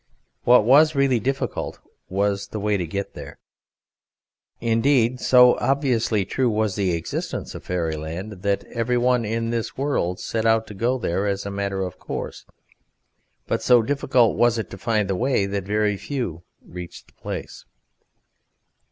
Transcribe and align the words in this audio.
What 0.45 0.65
was 0.65 0.95
really 0.95 1.19
difficult 1.19 1.77
was 2.09 2.47
the 2.47 2.59
way 2.59 2.75
to 2.75 2.87
get 2.87 3.13
there. 3.13 3.37
Indeed, 4.59 5.19
so 5.19 5.59
obviously 5.59 6.25
true 6.25 6.49
was 6.49 6.73
the 6.73 6.93
existence 6.93 7.53
of 7.53 7.63
Fairyland, 7.65 8.41
that 8.41 8.63
every 8.63 8.97
one 8.97 9.25
in 9.25 9.51
this 9.51 9.77
world 9.77 10.19
set 10.19 10.43
out 10.43 10.65
to 10.65 10.73
go 10.73 10.97
there 10.97 11.27
as 11.27 11.45
a 11.45 11.51
matter 11.51 11.83
of 11.83 11.99
course, 11.99 12.45
but 13.45 13.61
so 13.61 13.83
difficult 13.83 14.35
was 14.37 14.57
it 14.57 14.71
to 14.71 14.77
find 14.79 15.07
the 15.07 15.15
way 15.15 15.45
that 15.45 15.65
very 15.65 15.97
few 15.97 16.41
reached 16.65 17.05
the 17.05 17.13
place. 17.13 17.65